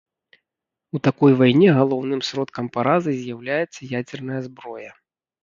У 0.95 1.01
такой 1.07 1.31
вайне 1.41 1.69
галоўным 1.79 2.21
сродкам 2.31 2.71
паразы 2.77 3.11
з'яўляецца 3.21 3.79
ядзерная 4.01 4.41
зброя. 4.49 4.91